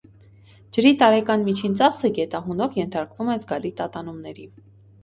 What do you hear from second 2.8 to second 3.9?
ենթարկվում է զգալի